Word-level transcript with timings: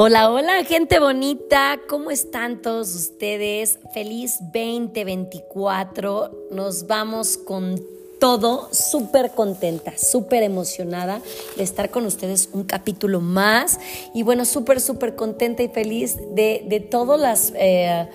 Hola, 0.00 0.30
hola, 0.30 0.62
gente 0.62 1.00
bonita. 1.00 1.80
¿Cómo 1.88 2.12
están 2.12 2.62
todos 2.62 2.94
ustedes? 2.94 3.80
Feliz 3.92 4.38
2024. 4.52 6.50
Nos 6.52 6.86
vamos 6.86 7.36
con 7.36 7.82
todo, 8.20 8.68
súper 8.70 9.32
contenta, 9.32 9.98
súper 9.98 10.44
emocionada 10.44 11.20
de 11.56 11.64
estar 11.64 11.90
con 11.90 12.06
ustedes 12.06 12.48
un 12.52 12.62
capítulo 12.62 13.20
más. 13.20 13.80
Y 14.14 14.22
bueno, 14.22 14.44
súper, 14.44 14.80
súper 14.80 15.16
contenta 15.16 15.64
y 15.64 15.68
feliz 15.68 16.16
de, 16.30 16.64
de 16.68 16.78
todas 16.78 17.20
las... 17.20 17.52
Eh, 17.56 18.06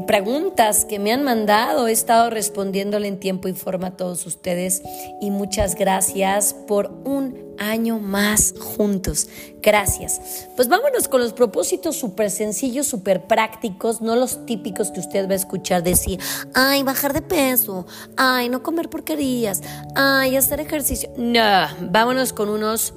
preguntas 0.00 0.84
que 0.84 0.98
me 0.98 1.12
han 1.12 1.22
mandado. 1.22 1.86
He 1.86 1.92
estado 1.92 2.28
respondiéndole 2.28 3.06
en 3.06 3.20
tiempo 3.20 3.46
y 3.46 3.52
forma 3.52 3.88
a 3.88 3.96
todos 3.96 4.26
ustedes 4.26 4.82
y 5.20 5.30
muchas 5.30 5.76
gracias 5.76 6.52
por 6.66 6.90
un 7.04 7.43
año 7.58 7.98
más 7.98 8.54
juntos. 8.58 9.28
Gracias. 9.62 10.48
Pues 10.56 10.68
vámonos 10.68 11.08
con 11.08 11.20
los 11.20 11.32
propósitos 11.32 11.96
súper 11.96 12.30
sencillos, 12.30 12.86
súper 12.86 13.26
prácticos, 13.26 14.02
no 14.02 14.14
los 14.14 14.44
típicos 14.44 14.90
que 14.90 15.00
usted 15.00 15.26
va 15.28 15.32
a 15.32 15.36
escuchar 15.36 15.82
decir, 15.82 16.20
ay, 16.54 16.82
bajar 16.82 17.12
de 17.14 17.22
peso, 17.22 17.86
ay, 18.16 18.48
no 18.48 18.62
comer 18.62 18.90
porquerías, 18.90 19.62
ay, 19.94 20.36
hacer 20.36 20.60
ejercicio. 20.60 21.10
No, 21.16 21.66
vámonos 21.90 22.32
con 22.32 22.48
unos 22.48 22.94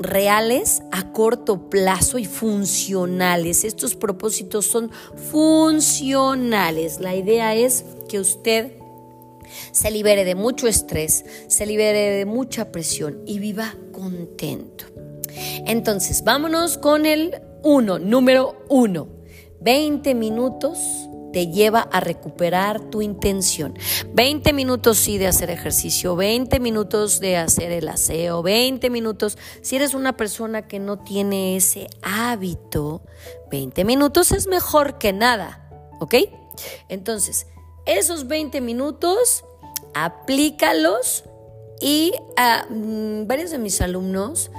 reales 0.00 0.82
a 0.92 1.12
corto 1.12 1.68
plazo 1.70 2.18
y 2.18 2.24
funcionales. 2.24 3.64
Estos 3.64 3.96
propósitos 3.96 4.66
son 4.66 4.90
funcionales. 5.30 7.00
La 7.00 7.14
idea 7.14 7.54
es 7.54 7.84
que 8.08 8.20
usted 8.20 8.83
se 9.72 9.90
libere 9.90 10.24
de 10.24 10.34
mucho 10.34 10.66
estrés, 10.68 11.24
se 11.48 11.66
libere 11.66 12.10
de 12.10 12.26
mucha 12.26 12.70
presión 12.72 13.22
y 13.26 13.38
viva 13.38 13.74
contento. 13.92 14.86
Entonces, 15.66 16.24
vámonos 16.24 16.78
con 16.78 17.06
el 17.06 17.40
uno, 17.62 17.98
número 17.98 18.64
uno. 18.68 19.08
20 19.60 20.14
minutos 20.14 20.78
te 21.32 21.48
lleva 21.48 21.80
a 21.80 21.98
recuperar 21.98 22.80
tu 22.90 23.02
intención. 23.02 23.76
20 24.12 24.52
minutos 24.52 24.98
sí 24.98 25.18
de 25.18 25.26
hacer 25.26 25.50
ejercicio, 25.50 26.14
20 26.14 26.60
minutos 26.60 27.18
de 27.18 27.36
hacer 27.38 27.72
el 27.72 27.88
aseo, 27.88 28.42
20 28.42 28.88
minutos. 28.88 29.36
Si 29.60 29.74
eres 29.74 29.94
una 29.94 30.16
persona 30.16 30.68
que 30.68 30.78
no 30.78 31.00
tiene 31.00 31.56
ese 31.56 31.88
hábito, 32.02 33.02
20 33.50 33.84
minutos 33.84 34.30
es 34.30 34.46
mejor 34.46 34.98
que 34.98 35.12
nada, 35.12 35.68
¿ok? 35.98 36.14
Entonces, 36.88 37.48
esos 37.86 38.26
20 38.28 38.60
minutos, 38.60 39.44
aplícalos 39.94 41.24
y 41.80 42.12
a 42.36 42.66
mm, 42.68 43.26
varios 43.26 43.50
de 43.50 43.58
mis 43.58 43.80
alumnos 43.80 44.50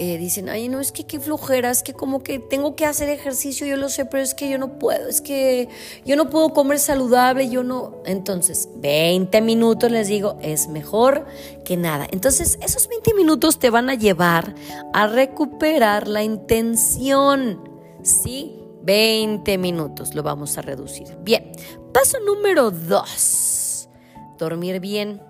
eh, 0.00 0.16
dicen, 0.16 0.48
ay, 0.48 0.68
no, 0.68 0.78
es 0.78 0.92
que 0.92 1.06
qué 1.06 1.18
flojera, 1.18 1.70
es 1.70 1.82
que 1.82 1.92
como 1.92 2.22
que 2.22 2.38
tengo 2.38 2.76
que 2.76 2.86
hacer 2.86 3.08
ejercicio, 3.08 3.66
yo 3.66 3.76
lo 3.76 3.88
sé, 3.88 4.04
pero 4.04 4.22
es 4.22 4.32
que 4.32 4.48
yo 4.48 4.56
no 4.56 4.78
puedo, 4.78 5.08
es 5.08 5.20
que 5.20 5.68
yo 6.06 6.14
no 6.14 6.30
puedo 6.30 6.50
comer 6.50 6.78
saludable, 6.78 7.48
yo 7.48 7.64
no. 7.64 7.96
Entonces, 8.06 8.68
20 8.76 9.40
minutos 9.40 9.90
les 9.90 10.06
digo, 10.06 10.38
es 10.40 10.68
mejor 10.68 11.26
que 11.64 11.76
nada. 11.76 12.06
Entonces, 12.12 12.60
esos 12.62 12.86
20 12.86 13.12
minutos 13.14 13.58
te 13.58 13.70
van 13.70 13.90
a 13.90 13.96
llevar 13.96 14.54
a 14.94 15.08
recuperar 15.08 16.06
la 16.06 16.22
intención, 16.22 17.68
¿sí? 18.04 18.54
20 18.82 19.58
minutos 19.58 20.14
lo 20.14 20.22
vamos 20.22 20.56
a 20.58 20.62
reducir. 20.62 21.08
Bien, 21.22 21.50
paso 21.98 22.20
número 22.20 22.70
2, 22.70 23.88
dormir 24.38 24.78
bien. 24.78 25.20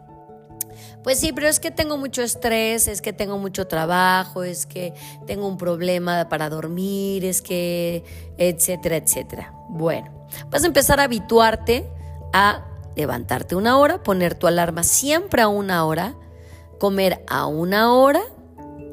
Pues 1.02 1.18
sí, 1.18 1.32
pero 1.32 1.48
es 1.48 1.60
que 1.60 1.70
tengo 1.70 1.96
mucho 1.96 2.22
estrés, 2.22 2.88
es 2.88 3.00
que 3.00 3.14
tengo 3.14 3.38
mucho 3.38 3.66
trabajo, 3.66 4.42
es 4.42 4.66
que 4.66 4.92
tengo 5.26 5.48
un 5.48 5.56
problema 5.56 6.28
para 6.28 6.50
dormir, 6.50 7.24
es 7.24 7.40
que, 7.40 8.04
etcétera, 8.36 8.96
etcétera. 8.96 9.54
Bueno, 9.70 10.26
vas 10.50 10.62
a 10.62 10.66
empezar 10.66 11.00
a 11.00 11.04
habituarte 11.04 11.88
a 12.34 12.66
levantarte 12.96 13.56
una 13.56 13.78
hora, 13.78 14.02
poner 14.02 14.34
tu 14.34 14.46
alarma 14.46 14.82
siempre 14.82 15.40
a 15.40 15.48
una 15.48 15.86
hora, 15.86 16.16
comer 16.78 17.24
a 17.28 17.46
una 17.46 17.94
hora 17.94 18.20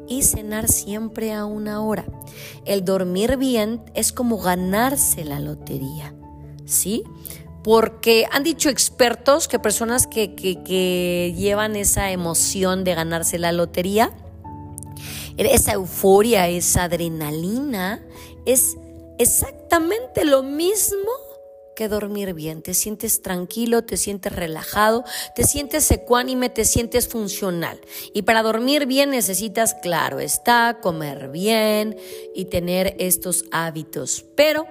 y 0.08 0.22
cenar 0.22 0.68
siempre 0.68 1.34
a 1.34 1.44
una 1.44 1.82
hora. 1.82 2.06
El 2.64 2.86
dormir 2.86 3.36
bien 3.36 3.84
es 3.92 4.14
como 4.14 4.38
ganarse 4.38 5.26
la 5.26 5.40
lotería, 5.40 6.14
¿sí? 6.64 7.04
Porque 7.66 8.28
han 8.30 8.44
dicho 8.44 8.68
expertos 8.68 9.48
que 9.48 9.58
personas 9.58 10.06
que, 10.06 10.36
que, 10.36 11.34
llevan 11.36 11.74
esa 11.74 12.12
emoción 12.12 12.84
de 12.84 12.94
ganarse 12.94 13.40
la 13.40 13.50
lotería, 13.50 14.12
esa 15.36 15.72
euforia, 15.72 16.46
esa 16.46 16.84
adrenalina, 16.84 18.06
es 18.44 18.76
exactamente 19.18 20.24
lo 20.24 20.44
mismo 20.44 21.10
que 21.74 21.88
dormir 21.88 22.34
bien. 22.34 22.62
Te 22.62 22.72
sientes 22.72 23.20
tranquilo, 23.20 23.82
te 23.82 23.96
sientes 23.96 24.32
relajado, 24.32 25.02
te 25.34 25.42
sientes 25.42 25.90
ecuánime, 25.90 26.50
te 26.50 26.64
sientes 26.64 27.08
funcional. 27.08 27.80
Y 28.14 28.22
para 28.22 28.44
dormir 28.44 28.86
bien 28.86 29.10
necesitas, 29.10 29.74
claro 29.74 30.20
está, 30.20 30.78
comer 30.80 31.30
bien 31.30 31.96
y 32.32 32.44
tener 32.44 32.94
estos 33.00 33.44
hábitos. 33.50 34.24
Pero 34.36 34.68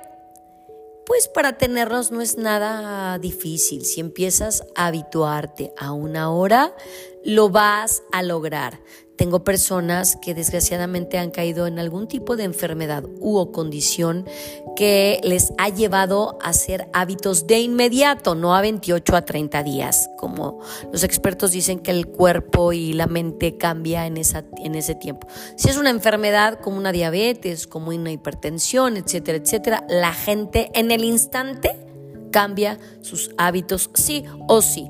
pues 1.06 1.28
para 1.28 1.58
tenerlos 1.58 2.12
no 2.12 2.22
es 2.22 2.38
nada 2.38 3.18
difícil. 3.20 3.86
Si 3.86 4.00
empiezas 4.00 4.64
a 4.76 4.88
habituarte 4.88 5.74
a 5.78 5.92
una 5.92 6.32
hora, 6.32 6.76
lo 7.24 7.50
vas 7.50 8.04
a 8.12 8.24
lograr. 8.24 8.80
Tengo 9.18 9.44
personas 9.44 10.18
que 10.22 10.34
desgraciadamente 10.34 11.18
han 11.18 11.32
caído 11.32 11.68
en 11.68 11.80
algún 11.80 12.08
tipo 12.08 12.36
de 12.36 12.44
enfermedad 12.44 13.04
u 13.20 13.38
o 13.38 13.52
condición 13.52 14.26
que 14.76 15.22
les 15.24 15.54
ha 15.58 15.70
llevado 15.70 16.38
a 16.42 16.50
hacer 16.50 16.90
hábitos 16.94 17.48
de 17.48 17.60
inmediato, 17.60 18.36
no 18.36 18.56
a 18.56 18.62
28 18.62 19.16
a 19.16 19.22
30 19.24 19.64
días, 19.64 20.10
como 20.18 20.60
los 20.92 21.04
expertos 21.04 21.52
dicen 21.52 21.80
que 21.80 21.92
el 21.92 22.08
cuerpo 22.08 22.74
y 22.74 22.94
la 22.94 23.08
mente 23.08 23.58
cambia 23.58 24.06
en, 24.06 24.18
esa, 24.18 24.44
en 24.58 24.76
ese 24.76 24.96
tiempo. 24.96 25.28
Si 25.56 25.70
es 25.70 25.78
una 25.78 25.90
enfermedad 25.90 26.60
como 26.60 26.78
una 26.78 26.92
diabetes, 26.92 27.68
como 27.68 27.90
una 27.90 28.12
hipertensión, 28.12 28.98
etcétera, 28.98 29.38
etcétera, 29.38 29.86
la 29.90 30.14
gente 30.14 30.72
en 30.74 30.92
el 30.92 31.04
instante 31.04 31.78
cambia 32.32 32.78
sus 33.02 33.32
hábitos 33.38 33.90
sí 33.94 34.26
o 34.48 34.62
sí. 34.62 34.90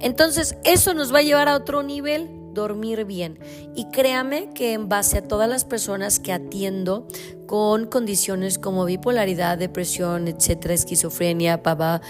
Entonces, 0.00 0.56
eso 0.64 0.94
nos 0.94 1.14
va 1.14 1.20
a 1.20 1.22
llevar 1.22 1.48
a 1.48 1.54
otro 1.54 1.84
nivel, 1.84 2.28
dormir 2.52 3.04
bien. 3.04 3.38
Y 3.74 3.86
créame 3.86 4.50
que 4.54 4.72
en 4.72 4.88
base 4.88 5.18
a 5.18 5.22
todas 5.22 5.48
las 5.48 5.64
personas 5.64 6.20
que 6.20 6.32
atiendo 6.32 7.06
con 7.46 7.86
condiciones 7.86 8.58
como 8.58 8.84
bipolaridad, 8.84 9.58
depresión, 9.58 10.28
etcétera, 10.28 10.74
esquizofrenia, 10.74 11.62
papá, 11.62 12.00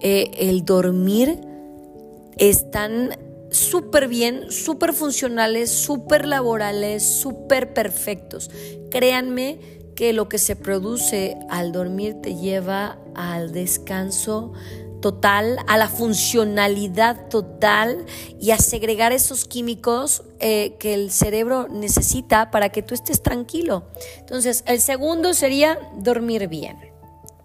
eh, 0.00 0.30
el 0.38 0.64
dormir 0.64 1.40
están 2.38 3.10
súper 3.50 4.08
bien, 4.08 4.50
súper 4.50 4.92
funcionales, 4.92 5.70
súper 5.70 6.26
laborales, 6.26 7.02
súper 7.02 7.74
perfectos. 7.74 8.50
Créanme 8.90 9.58
que 9.94 10.12
lo 10.14 10.28
que 10.28 10.38
se 10.38 10.56
produce 10.56 11.36
al 11.50 11.72
dormir 11.72 12.16
te 12.22 12.34
lleva 12.34 12.98
al 13.14 13.52
descanso 13.52 14.52
total, 15.00 15.58
a 15.66 15.76
la 15.76 15.88
funcionalidad 15.88 17.28
total 17.28 18.04
y 18.40 18.50
a 18.50 18.58
segregar 18.58 19.12
esos 19.12 19.44
químicos 19.44 20.22
eh, 20.38 20.76
que 20.78 20.94
el 20.94 21.10
cerebro 21.10 21.68
necesita 21.68 22.50
para 22.50 22.68
que 22.68 22.82
tú 22.82 22.94
estés 22.94 23.22
tranquilo. 23.22 23.88
Entonces, 24.18 24.62
el 24.66 24.80
segundo 24.80 25.34
sería 25.34 25.78
dormir 25.96 26.48
bien. 26.48 26.78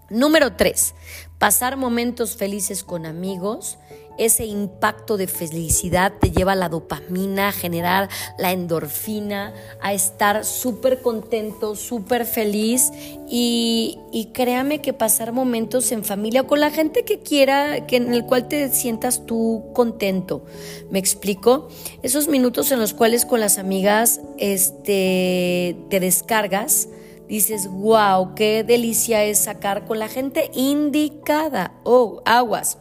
Número 0.10 0.56
tres, 0.56 0.94
pasar 1.40 1.78
momentos 1.78 2.38
felices 2.38 2.84
con 2.84 3.06
amigos 3.08 3.80
ese 4.18 4.46
impacto 4.46 5.18
de 5.18 5.28
felicidad 5.28 6.14
te 6.20 6.31
lleva 6.31 6.53
a 6.53 6.56
la 6.56 6.70
dopamina, 6.70 7.50
a 7.50 7.51
generar 7.51 8.10
la 8.38 8.51
endorfina, 8.51 9.54
a 9.81 9.94
estar 9.94 10.45
súper 10.45 11.01
contento, 11.01 11.75
súper 11.75 12.25
feliz 12.25 12.92
y, 13.30 14.00
créame 14.34 14.81
que 14.81 14.94
pasar 14.94 15.31
momentos 15.31 15.92
en 15.92 16.04
familia 16.04 16.44
con 16.44 16.60
la 16.60 16.72
gente 16.72 17.04
que 17.04 17.19
quiera, 17.19 17.86
que 17.86 17.98
en 17.98 18.13
el 18.13 18.25
cual 18.25 18.48
te 18.48 18.69
sientas 18.69 19.25
tú 19.25 19.66
contento. 19.74 20.44
¿Me 20.89 21.00
explico? 21.00 21.69
Esos 22.01 22.28
minutos 22.28 22.72
en 22.72 22.80
los 22.80 22.94
cuales 22.94 23.25
con 23.25 23.39
las 23.39 23.57
amigas 23.57 24.22
este, 24.38 25.78
te 25.89 26.00
descargas 26.00 26.89
dices, 27.28 27.68
wow, 27.68 28.36
qué 28.36 28.63
delicia 28.63 29.24
es 29.24 29.39
sacar 29.39 29.86
con 29.86 30.00
la 30.00 30.07
gente 30.07 30.51
indicada. 30.54 31.74
Oh, 31.84 32.22
aguas. 32.25 32.78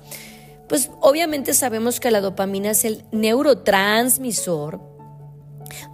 Pues 0.68 0.90
obviamente 1.00 1.54
sabemos 1.54 2.00
que 2.00 2.10
la 2.10 2.20
dopamina 2.20 2.70
es 2.70 2.84
el 2.84 3.04
neurotransmisor 3.12 4.80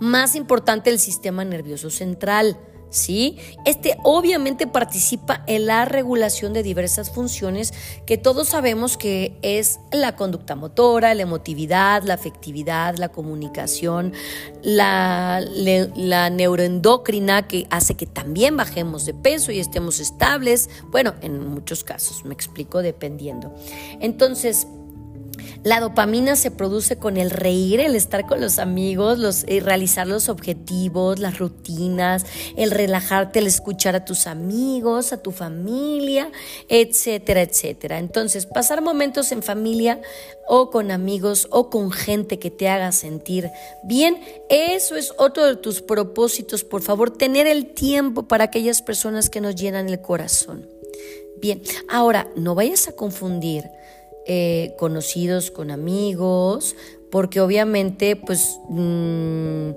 más 0.00 0.34
importante 0.34 0.90
del 0.90 0.98
sistema 0.98 1.44
nervioso 1.44 1.90
central. 1.90 2.58
¿Sí? 2.90 3.38
Este 3.64 3.96
obviamente 4.02 4.66
participa 4.66 5.42
en 5.46 5.66
la 5.66 5.84
regulación 5.84 6.52
de 6.52 6.62
diversas 6.62 7.10
funciones 7.10 7.72
que 8.06 8.18
todos 8.18 8.48
sabemos 8.48 8.96
que 8.96 9.38
es 9.42 9.80
la 9.92 10.16
conducta 10.16 10.56
motora, 10.56 11.14
la 11.14 11.22
emotividad, 11.22 12.02
la 12.02 12.14
afectividad, 12.14 12.96
la 12.96 13.10
comunicación, 13.10 14.12
la, 14.62 15.40
la 15.40 16.30
neuroendocrina 16.30 17.48
que 17.48 17.66
hace 17.70 17.94
que 17.94 18.06
también 18.06 18.56
bajemos 18.56 19.06
de 19.06 19.14
peso 19.14 19.52
y 19.52 19.60
estemos 19.60 20.00
estables. 20.00 20.68
Bueno, 20.90 21.14
en 21.22 21.48
muchos 21.48 21.84
casos, 21.84 22.24
me 22.24 22.34
explico 22.34 22.82
dependiendo. 22.82 23.54
Entonces, 24.00 24.66
la 25.62 25.80
dopamina 25.80 26.36
se 26.36 26.50
produce 26.50 26.96
con 26.96 27.16
el 27.16 27.30
reír, 27.30 27.80
el 27.80 27.94
estar 27.94 28.26
con 28.26 28.40
los 28.40 28.58
amigos, 28.58 29.18
los, 29.18 29.44
eh, 29.44 29.60
realizar 29.60 30.06
los 30.06 30.28
objetivos, 30.28 31.18
las 31.18 31.38
rutinas, 31.38 32.24
el 32.56 32.70
relajarte, 32.70 33.40
el 33.40 33.46
escuchar 33.46 33.94
a 33.94 34.04
tus 34.04 34.26
amigos, 34.26 35.12
a 35.12 35.22
tu 35.22 35.30
familia, 35.32 36.30
etcétera, 36.68 37.42
etcétera. 37.42 37.98
Entonces, 37.98 38.46
pasar 38.46 38.82
momentos 38.82 39.32
en 39.32 39.42
familia 39.42 40.00
o 40.48 40.70
con 40.70 40.90
amigos 40.90 41.46
o 41.50 41.70
con 41.70 41.92
gente 41.92 42.38
que 42.38 42.50
te 42.50 42.68
haga 42.68 42.92
sentir 42.92 43.50
bien, 43.84 44.20
eso 44.48 44.96
es 44.96 45.12
otro 45.18 45.44
de 45.46 45.56
tus 45.56 45.82
propósitos. 45.82 46.64
Por 46.64 46.82
favor, 46.82 47.10
tener 47.10 47.46
el 47.46 47.66
tiempo 47.66 48.26
para 48.26 48.44
aquellas 48.44 48.82
personas 48.82 49.30
que 49.30 49.40
nos 49.40 49.54
llenan 49.54 49.88
el 49.88 50.00
corazón. 50.00 50.68
Bien, 51.40 51.62
ahora 51.88 52.28
no 52.36 52.54
vayas 52.54 52.88
a 52.88 52.92
confundir 52.92 53.64
eh, 54.32 54.76
conocidos 54.78 55.50
con 55.50 55.72
amigos, 55.72 56.76
porque 57.10 57.40
obviamente, 57.40 58.14
pues, 58.14 58.60
mm, 58.68 59.70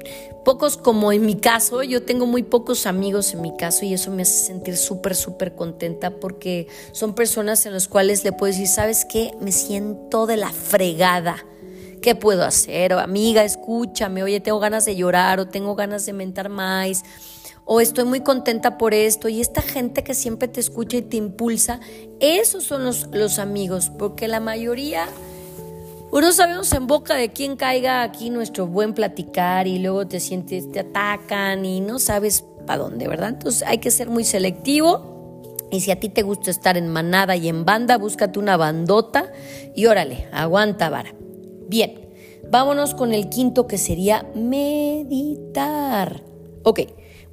pocos 0.46 0.78
como 0.78 1.12
en 1.12 1.26
mi 1.26 1.38
caso, 1.38 1.82
yo 1.82 2.04
tengo 2.04 2.28
muy 2.28 2.44
pocos 2.44 2.86
amigos 2.86 3.34
en 3.34 3.42
mi 3.42 3.58
caso 3.58 3.84
y 3.84 3.96
eso 3.96 4.12
me 4.12 4.22
hace 4.22 4.46
sentir 4.46 4.78
súper, 4.78 5.16
súper 5.16 5.56
contenta 5.56 6.20
porque 6.20 6.68
son 6.92 7.16
personas 7.16 7.66
en 7.66 7.74
las 7.74 7.88
cuales 7.88 8.24
le 8.24 8.32
puedo 8.32 8.54
decir, 8.54 8.68
¿sabes 8.68 9.06
qué? 9.06 9.32
Me 9.42 9.52
siento 9.52 10.28
de 10.28 10.38
la 10.38 10.52
fregada. 10.52 11.44
¿Qué 12.04 12.14
puedo 12.14 12.46
hacer? 12.46 12.94
O, 12.94 13.00
amiga, 13.00 13.44
escúchame, 13.44 14.22
oye, 14.22 14.40
tengo 14.40 14.60
ganas 14.60 14.86
de 14.86 14.96
llorar 14.96 15.40
o 15.40 15.48
tengo 15.48 15.74
ganas 15.74 16.06
de 16.06 16.14
mentar 16.14 16.50
más 16.50 17.02
o 17.66 17.80
estoy 17.82 18.06
muy 18.06 18.22
contenta 18.22 18.78
por 18.78 18.94
esto 18.94 19.30
y 19.30 19.42
esta 19.42 19.62
gente 19.62 20.04
que 20.04 20.14
siempre 20.14 20.48
te 20.48 20.60
escucha 20.60 20.98
y 20.98 21.02
te 21.02 21.18
impulsa, 21.18 21.80
esos 22.20 22.64
son 22.64 22.86
los, 22.86 23.40
amigos, 23.40 23.92
porque 23.98 24.28
la 24.28 24.40
mayoría, 24.40 25.08
uno 26.12 26.32
sabemos 26.32 26.72
en 26.74 26.88
boca 26.88 27.16
de 27.16 27.32
quién 27.32 27.56
caiga 27.56 28.04
aquí 28.04 28.30
nuestro 28.30 28.68
buen 28.68 28.94
platicar 28.94 29.68
y 29.68 29.80
luego 29.80 30.08
te 30.08 30.20
sientes, 30.20 30.72
te 30.72 30.82
atacan 30.82 31.66
y 31.66 31.82
no 31.82 32.00
sabes 32.00 32.44
para 32.66 32.84
dónde, 32.84 33.08
¿verdad? 33.08 33.30
Entonces 33.30 33.64
hay 33.66 33.78
que 33.80 33.92
ser 33.92 34.10
muy 34.10 34.24
selectivo. 34.24 35.12
Y 35.72 35.82
si 35.82 35.90
a 35.90 36.00
ti 36.00 36.10
te 36.10 36.22
gusta 36.22 36.52
estar 36.52 36.78
en 36.78 36.88
manada 36.88 37.36
y 37.36 37.48
en 37.48 37.66
banda, 37.66 37.98
búscate 37.98 38.38
una 38.38 38.58
bandota 38.58 39.32
y 39.74 39.88
órale, 39.88 40.28
aguanta 40.32 40.92
vara. 40.92 41.16
Bien, 41.68 42.10
vámonos 42.52 42.94
con 42.94 43.12
el 43.12 43.28
quinto 43.30 43.66
que 43.66 43.80
sería 43.80 44.30
meditar. 44.36 46.22
Ok, 46.62 46.82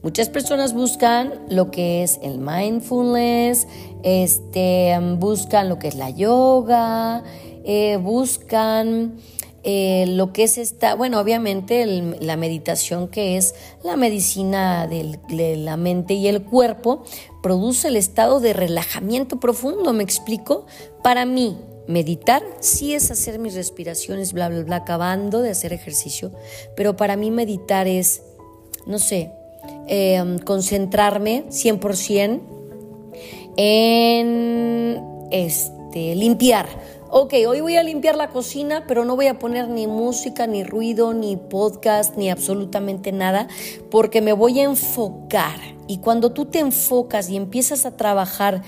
Muchas 0.02 0.31
personas 0.31 0.73
buscan 0.73 1.35
lo 1.50 1.70
que 1.70 2.02
es 2.02 2.19
el 2.23 2.38
mindfulness, 2.38 3.67
este, 4.02 4.99
buscan 5.19 5.69
lo 5.69 5.79
que 5.79 5.88
es 5.88 5.94
la 5.94 6.08
yoga, 6.08 7.23
eh, 7.64 7.99
buscan 7.99 9.19
eh, 9.62 10.06
lo 10.08 10.32
que 10.32 10.44
es 10.44 10.56
esta, 10.56 10.94
bueno, 10.94 11.20
obviamente 11.20 11.85
la 11.85 12.37
meditación 12.38 13.08
que 13.08 13.37
es 13.37 13.55
la 13.85 13.97
medicina 13.97 14.87
de 14.87 15.56
la 15.56 15.76
mente 15.76 16.14
y 16.14 16.29
el 16.29 16.44
cuerpo, 16.44 17.05
produce 17.43 17.88
el 17.88 17.97
estado 17.97 18.41
de 18.41 18.55
relajamiento 18.55 19.38
profundo, 19.38 19.93
¿me 19.93 20.02
explico? 20.02 20.64
Para 21.02 21.26
mí, 21.26 21.58
meditar 21.87 22.43
sí 22.61 22.94
es 22.94 23.11
hacer 23.11 23.38
mis 23.38 23.55
respiraciones, 23.55 24.32
bla, 24.32 24.49
bla, 24.49 24.62
bla, 24.62 24.76
acabando 24.76 25.43
de 25.43 25.50
hacer 25.50 25.75
ejercicio, 25.75 26.32
pero 26.75 26.97
para 26.97 27.17
mí 27.17 27.31
meditar 27.31 27.87
es, 27.87 28.23
no 28.87 28.99
sé, 28.99 29.32
Em, 29.93 30.38
concentrarme 30.38 31.46
100% 31.50 32.40
en 33.56 35.02
este, 35.32 36.14
limpiar. 36.14 36.69
Ok, 37.11 37.34
hoy 37.49 37.61
voy 37.61 37.76
a 37.76 37.82
limpiar 37.82 38.14
la 38.14 38.31
cocina, 38.31 38.84
pero 38.87 39.05
no 39.05 39.17
voy 39.17 39.26
a 39.26 39.40
poner 39.40 39.69
ni 39.69 39.88
música, 39.88 40.46
ni 40.46 40.62
ruido, 40.62 41.12
ni 41.12 41.37
podcast, 41.37 42.17
ni 42.17 42.31
absolutamente 42.31 43.11
nada, 43.11 43.49
porque 43.90 44.20
me 44.20 44.32
voy 44.32 44.61
a 44.61 44.62
enfocar. 44.62 45.58
Y 45.88 45.99
cuando 45.99 46.31
tú 46.31 46.44
te 46.44 46.61
enfocas 46.61 47.28
y 47.28 47.37
empiezas 47.37 47.84
a 47.84 47.96
trabajar 47.96 48.62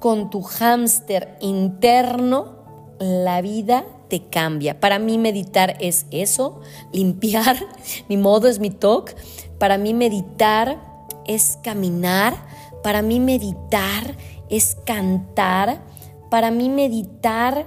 con 0.00 0.28
tu 0.28 0.42
hámster 0.42 1.36
interno, 1.40 2.64
la 2.98 3.40
vida 3.42 3.84
te 4.08 4.28
cambia. 4.28 4.80
Para 4.80 4.98
mí 4.98 5.18
meditar 5.18 5.76
es 5.78 6.06
eso, 6.10 6.60
limpiar, 6.92 7.56
mi 8.08 8.16
modo 8.16 8.48
es 8.48 8.58
mi 8.58 8.70
talk, 8.70 9.14
para 9.58 9.78
mí 9.78 9.94
meditar 9.94 10.80
es 11.26 11.58
caminar, 11.62 12.34
para 12.82 13.02
mí 13.02 13.20
meditar 13.20 14.16
es 14.50 14.76
cantar, 14.84 15.82
para 16.30 16.50
mí 16.50 16.68
meditar 16.68 17.66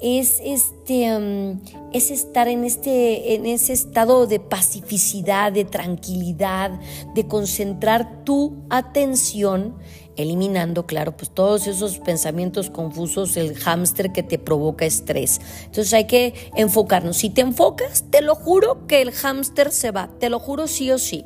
es 0.00 0.40
este 0.44 1.16
um, 1.16 1.60
es 1.92 2.10
estar 2.10 2.48
en 2.48 2.64
este 2.64 3.34
en 3.34 3.46
ese 3.46 3.72
estado 3.72 4.26
de 4.26 4.40
pacificidad, 4.40 5.52
de 5.52 5.64
tranquilidad, 5.64 6.78
de 7.14 7.26
concentrar 7.26 8.24
tu 8.24 8.64
atención 8.68 9.76
eliminando, 10.16 10.86
claro, 10.86 11.16
pues 11.16 11.30
todos 11.30 11.66
esos 11.66 11.98
pensamientos 11.98 12.70
confusos, 12.70 13.36
el 13.36 13.56
hámster 13.56 14.12
que 14.12 14.22
te 14.22 14.38
provoca 14.38 14.84
estrés. 14.84 15.40
Entonces 15.64 15.92
hay 15.92 16.04
que 16.04 16.34
enfocarnos. 16.56 17.16
Si 17.18 17.30
te 17.30 17.42
enfocas, 17.42 18.04
te 18.10 18.22
lo 18.22 18.34
juro 18.34 18.86
que 18.86 19.02
el 19.02 19.12
hámster 19.12 19.72
se 19.72 19.90
va, 19.90 20.10
te 20.18 20.30
lo 20.30 20.38
juro 20.38 20.66
sí 20.66 20.90
o 20.90 20.98
sí. 20.98 21.24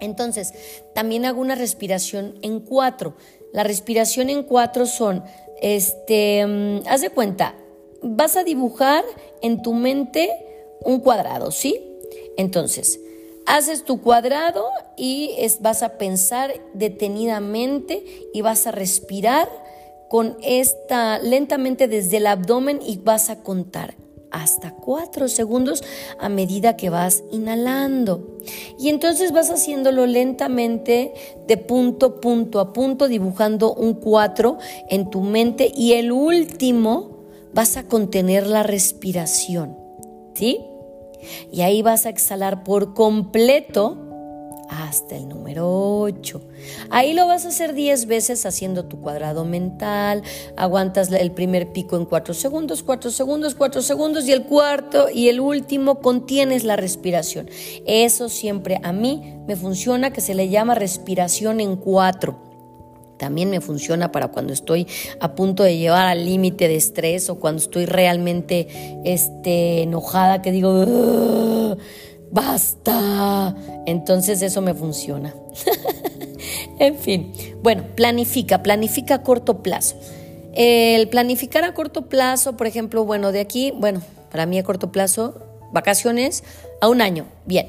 Entonces, 0.00 0.54
también 0.94 1.26
hago 1.26 1.40
una 1.40 1.54
respiración 1.54 2.36
en 2.42 2.60
cuatro. 2.60 3.14
La 3.52 3.64
respiración 3.64 4.30
en 4.30 4.42
cuatro 4.44 4.86
son, 4.86 5.22
este, 5.60 6.46
mm, 6.46 6.88
haz 6.88 7.02
de 7.02 7.10
cuenta, 7.10 7.54
vas 8.02 8.36
a 8.36 8.44
dibujar 8.44 9.04
en 9.42 9.62
tu 9.62 9.74
mente 9.74 10.30
un 10.84 11.00
cuadrado, 11.00 11.50
¿sí? 11.50 11.98
Entonces, 12.36 12.98
haces 13.46 13.84
tu 13.84 14.00
cuadrado 14.00 14.68
y 14.96 15.36
vas 15.60 15.82
a 15.82 15.98
pensar 15.98 16.54
detenidamente 16.74 18.04
y 18.32 18.40
vas 18.42 18.66
a 18.66 18.70
respirar 18.70 19.48
con 20.08 20.36
esta 20.42 21.18
lentamente 21.20 21.88
desde 21.88 22.18
el 22.18 22.26
abdomen 22.26 22.80
y 22.84 22.98
vas 22.98 23.30
a 23.30 23.42
contar 23.42 23.94
hasta 24.30 24.72
cuatro 24.72 25.28
segundos 25.28 25.82
a 26.18 26.28
medida 26.28 26.76
que 26.76 26.90
vas 26.90 27.24
inhalando. 27.30 28.38
Y 28.78 28.88
entonces 28.88 29.32
vas 29.32 29.50
haciéndolo 29.50 30.06
lentamente 30.06 31.12
de 31.46 31.56
punto, 31.56 32.20
punto 32.20 32.60
a 32.60 32.72
punto, 32.72 33.08
dibujando 33.08 33.74
un 33.74 33.94
cuatro 33.94 34.58
en 34.88 35.10
tu 35.10 35.20
mente 35.20 35.70
y 35.74 35.92
el 35.92 36.12
último 36.12 37.24
vas 37.52 37.76
a 37.76 37.84
contener 37.84 38.46
la 38.46 38.62
respiración. 38.62 39.76
¿Sí? 40.34 40.60
Y 41.52 41.62
ahí 41.62 41.82
vas 41.82 42.06
a 42.06 42.10
exhalar 42.10 42.64
por 42.64 42.94
completo 42.94 44.06
hasta 44.70 45.16
el 45.16 45.28
número 45.28 46.00
8. 46.00 46.40
Ahí 46.90 47.12
lo 47.12 47.26
vas 47.26 47.44
a 47.44 47.48
hacer 47.48 47.74
10 47.74 48.06
veces 48.06 48.46
haciendo 48.46 48.84
tu 48.84 49.00
cuadrado 49.00 49.44
mental. 49.44 50.22
Aguantas 50.56 51.10
el 51.10 51.32
primer 51.32 51.72
pico 51.72 51.96
en 51.96 52.04
4 52.04 52.34
segundos, 52.34 52.82
4 52.82 53.10
segundos, 53.10 53.54
4 53.56 53.82
segundos 53.82 54.26
y 54.26 54.32
el 54.32 54.44
cuarto 54.44 55.08
y 55.12 55.28
el 55.28 55.40
último 55.40 56.00
contienes 56.00 56.64
la 56.64 56.76
respiración. 56.76 57.50
Eso 57.84 58.28
siempre 58.28 58.78
a 58.82 58.92
mí 58.92 59.40
me 59.46 59.56
funciona 59.56 60.12
que 60.12 60.20
se 60.20 60.34
le 60.34 60.48
llama 60.48 60.74
respiración 60.74 61.60
en 61.60 61.76
4 61.76 62.49
también 63.20 63.50
me 63.50 63.60
funciona 63.60 64.10
para 64.10 64.28
cuando 64.28 64.54
estoy 64.54 64.86
a 65.20 65.34
punto 65.34 65.62
de 65.62 65.76
llevar 65.76 66.06
al 66.06 66.24
límite 66.24 66.68
de 66.68 66.76
estrés 66.76 67.28
o 67.28 67.38
cuando 67.38 67.60
estoy 67.60 67.84
realmente 67.84 68.66
este, 69.04 69.82
enojada 69.82 70.40
que 70.40 70.50
digo, 70.50 71.76
basta. 72.30 73.54
Entonces 73.86 74.40
eso 74.40 74.62
me 74.62 74.72
funciona. 74.72 75.34
en 76.78 76.96
fin, 76.96 77.32
bueno, 77.62 77.84
planifica, 77.94 78.62
planifica 78.62 79.16
a 79.16 79.22
corto 79.22 79.62
plazo. 79.62 79.96
El 80.54 81.08
planificar 81.08 81.62
a 81.64 81.74
corto 81.74 82.08
plazo, 82.08 82.56
por 82.56 82.66
ejemplo, 82.66 83.04
bueno, 83.04 83.32
de 83.32 83.40
aquí, 83.40 83.72
bueno, 83.76 84.00
para 84.30 84.46
mí 84.46 84.58
a 84.58 84.64
corto 84.64 84.90
plazo, 84.90 85.34
vacaciones 85.72 86.42
a 86.80 86.88
un 86.88 87.02
año, 87.02 87.26
bien, 87.44 87.68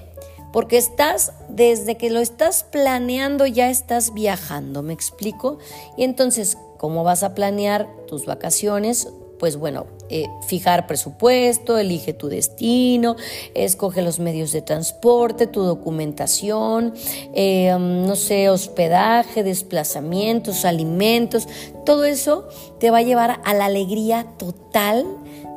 porque 0.51 0.77
estás, 0.77 1.33
desde 1.49 1.97
que 1.97 2.09
lo 2.09 2.19
estás 2.19 2.63
planeando, 2.63 3.45
ya 3.45 3.69
estás 3.69 4.13
viajando, 4.13 4.81
¿me 4.81 4.93
explico? 4.93 5.59
Y 5.97 6.03
entonces, 6.03 6.57
¿cómo 6.77 7.03
vas 7.03 7.23
a 7.23 7.35
planear 7.35 7.87
tus 8.07 8.25
vacaciones? 8.25 9.07
pues 9.41 9.57
bueno, 9.57 9.87
eh, 10.09 10.27
fijar 10.45 10.85
presupuesto, 10.85 11.79
elige 11.79 12.13
tu 12.13 12.27
destino, 12.29 13.15
escoge 13.55 14.03
los 14.03 14.19
medios 14.19 14.51
de 14.51 14.61
transporte, 14.61 15.47
tu 15.47 15.63
documentación, 15.63 16.93
eh, 17.33 17.75
no 17.75 18.15
sé, 18.15 18.49
hospedaje, 18.49 19.41
desplazamientos, 19.41 20.63
alimentos, 20.63 21.47
todo 21.87 22.05
eso 22.05 22.47
te 22.79 22.91
va 22.91 22.99
a 22.99 23.01
llevar 23.01 23.41
a 23.43 23.55
la 23.55 23.65
alegría 23.65 24.27
total 24.37 25.07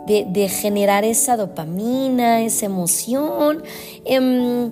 de, 0.07 0.25
de 0.25 0.49
generar 0.49 1.05
esa 1.05 1.37
dopamina, 1.37 2.43
esa 2.43 2.67
emoción. 2.67 3.63
Em, 4.05 4.71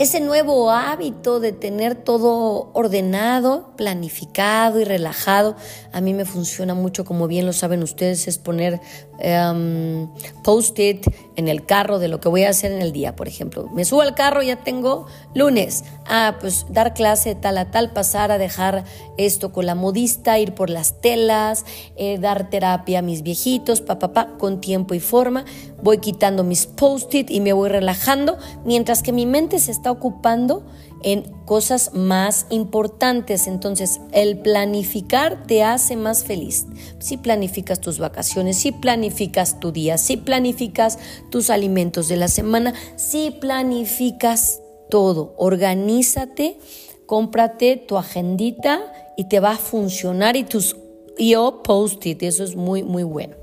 ese 0.00 0.18
nuevo 0.20 0.70
hábito 0.70 1.40
de 1.40 1.52
tener 1.52 1.94
todo 1.94 2.70
ordenado, 2.72 3.72
planificado 3.76 4.80
y 4.80 4.84
relajado, 4.84 5.56
a 5.92 6.00
mí 6.00 6.14
me 6.14 6.24
funciona 6.24 6.72
mucho, 6.72 7.04
como 7.04 7.28
bien 7.28 7.44
lo 7.44 7.52
saben 7.52 7.82
ustedes, 7.82 8.26
es 8.26 8.38
poner 8.38 8.80
um, 9.22 10.10
post-it 10.42 11.06
en 11.36 11.48
el 11.48 11.66
carro 11.66 11.98
de 11.98 12.08
lo 12.08 12.18
que 12.18 12.30
voy 12.30 12.44
a 12.44 12.48
hacer 12.50 12.72
en 12.72 12.80
el 12.80 12.92
día, 12.92 13.14
por 13.14 13.28
ejemplo. 13.28 13.68
Me 13.74 13.84
subo 13.84 14.00
al 14.00 14.14
carro, 14.14 14.42
ya 14.42 14.56
tengo 14.64 15.06
lunes. 15.34 15.84
Ah, 16.06 16.38
pues 16.40 16.64
dar 16.70 16.94
clase 16.94 17.34
tal 17.34 17.58
a 17.58 17.70
tal, 17.70 17.92
pasar 17.92 18.32
a 18.32 18.38
dejar 18.38 18.84
esto 19.18 19.52
con 19.52 19.66
la 19.66 19.74
modista, 19.74 20.38
ir 20.38 20.54
por 20.54 20.70
las 20.70 21.00
telas, 21.02 21.66
eh, 21.96 22.18
dar 22.18 22.48
terapia 22.48 23.00
a 23.00 23.02
mis 23.02 23.22
viejitos, 23.22 23.82
papá, 23.82 24.12
pa, 24.12 24.26
pa, 24.26 24.38
con 24.38 24.62
tiempo 24.62 24.94
y 24.94 25.00
forma. 25.00 25.44
Voy 25.82 25.98
quitando 25.98 26.42
mis 26.42 26.66
post-it 26.66 27.30
y 27.30 27.40
me 27.40 27.52
voy 27.52 27.68
relajando, 27.68 28.38
mientras 28.64 29.02
que 29.02 29.12
mi 29.12 29.26
mente 29.26 29.58
se 29.58 29.70
está 29.70 29.89
ocupando 29.90 30.64
en 31.02 31.22
cosas 31.44 31.94
más 31.94 32.46
importantes. 32.50 33.46
Entonces, 33.46 34.00
el 34.12 34.38
planificar 34.38 35.46
te 35.46 35.62
hace 35.62 35.96
más 35.96 36.24
feliz. 36.24 36.66
Si 36.98 37.16
planificas 37.16 37.80
tus 37.80 37.98
vacaciones, 37.98 38.58
si 38.58 38.72
planificas 38.72 39.60
tu 39.60 39.72
día, 39.72 39.98
si 39.98 40.16
planificas 40.16 40.98
tus 41.30 41.50
alimentos 41.50 42.08
de 42.08 42.16
la 42.16 42.28
semana, 42.28 42.74
si 42.96 43.30
planificas 43.30 44.60
todo, 44.90 45.34
organízate, 45.38 46.58
cómprate 47.06 47.76
tu 47.76 47.96
agendita 47.96 48.80
y 49.16 49.24
te 49.24 49.40
va 49.40 49.52
a 49.52 49.58
funcionar 49.58 50.36
y 50.36 50.44
tus 50.44 50.76
yo 51.18 51.62
post-it, 51.62 52.22
eso 52.22 52.44
es 52.44 52.56
muy, 52.56 52.82
muy 52.82 53.02
bueno. 53.02 53.36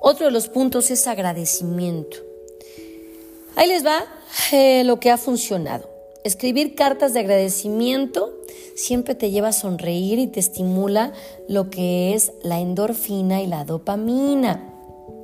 Otro 0.00 0.26
de 0.26 0.32
los 0.32 0.48
puntos 0.48 0.90
es 0.90 1.06
agradecimiento. 1.06 2.18
Ahí 3.56 3.68
les 3.68 3.84
va 3.84 4.04
eh, 4.52 4.84
lo 4.84 5.00
que 5.00 5.10
ha 5.10 5.16
funcionado. 5.16 5.90
Escribir 6.24 6.74
cartas 6.74 7.14
de 7.14 7.20
agradecimiento 7.20 8.32
siempre 8.74 9.14
te 9.14 9.30
lleva 9.30 9.48
a 9.48 9.52
sonreír 9.52 10.18
y 10.18 10.26
te 10.26 10.40
estimula 10.40 11.12
lo 11.48 11.70
que 11.70 12.14
es 12.14 12.32
la 12.42 12.60
endorfina 12.60 13.42
y 13.42 13.46
la 13.46 13.64
dopamina. 13.64 14.74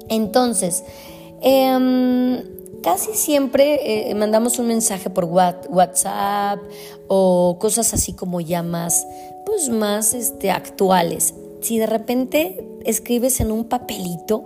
Entonces, 0.09 0.85
em, 1.41 2.43
casi 2.83 3.15
siempre 3.15 4.11
eh, 4.11 4.15
mandamos 4.15 4.59
un 4.59 4.69
mensaje 4.69 5.11
por 5.11 5.25
WhatsApp 5.25 6.61
o 7.09 7.57
cosas 7.61 7.95
así 7.95 8.13
como 8.13 8.41
ya 8.41 8.63
más, 8.63 9.07
pues 9.45 9.69
más 9.69 10.15
este, 10.15 10.51
actuales. 10.51 11.35
Si 11.61 11.79
de 11.79 11.87
repente 11.87 12.65
escribes 12.85 13.41
en 13.41 13.53
un 13.53 13.65
papelito, 13.65 14.45